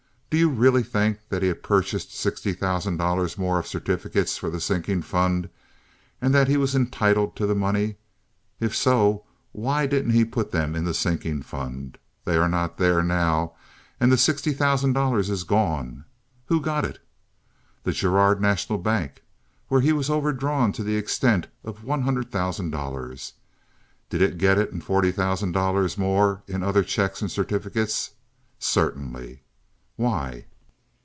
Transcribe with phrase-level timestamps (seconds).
[0.33, 4.49] Do you really think that he had purchased sixty thousand dollars more of certificates for
[4.49, 5.49] the sinking fund,
[6.21, 7.97] and that he was entitled to the money?
[8.57, 11.97] If so, why didn't he put them in the sinking fund?
[12.23, 13.55] They're not there now,
[13.99, 16.05] and the sixty thousand dollars is gone.
[16.45, 16.99] Who got it?
[17.83, 19.23] The Girard National Bank,
[19.67, 23.33] where he was overdrawn to the extent of one hundred thousand dollars!
[24.09, 28.11] Did it get it and forty thousand dollars more in other checks and certificates?
[28.59, 29.43] Certainly.
[29.97, 30.45] Why?